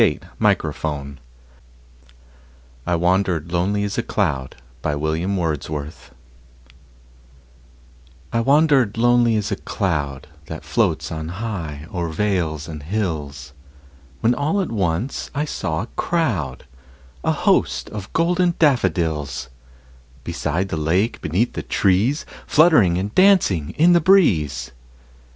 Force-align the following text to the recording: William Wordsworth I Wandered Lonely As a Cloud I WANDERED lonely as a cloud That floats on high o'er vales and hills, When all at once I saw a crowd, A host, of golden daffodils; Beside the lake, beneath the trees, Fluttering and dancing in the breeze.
William 0.01 0.29
Wordsworth 0.41 1.19
I 2.87 2.95
Wandered 2.95 3.51
Lonely 3.51 3.83
As 3.83 3.99
a 3.99 4.01
Cloud 4.01 4.55
I 4.83 4.95
WANDERED 8.33 8.97
lonely 8.97 9.35
as 9.35 9.51
a 9.51 9.55
cloud 9.57 10.25
That 10.47 10.63
floats 10.65 11.11
on 11.11 11.27
high 11.27 11.85
o'er 11.93 12.09
vales 12.09 12.67
and 12.67 12.81
hills, 12.81 13.53
When 14.21 14.33
all 14.33 14.59
at 14.59 14.71
once 14.71 15.29
I 15.35 15.45
saw 15.45 15.83
a 15.83 15.87
crowd, 15.95 16.65
A 17.23 17.31
host, 17.33 17.87
of 17.91 18.11
golden 18.11 18.55
daffodils; 18.57 19.49
Beside 20.23 20.69
the 20.69 20.77
lake, 20.77 21.21
beneath 21.21 21.53
the 21.53 21.61
trees, 21.61 22.25
Fluttering 22.47 22.97
and 22.97 23.13
dancing 23.13 23.69
in 23.77 23.93
the 23.93 24.01
breeze. 24.01 24.71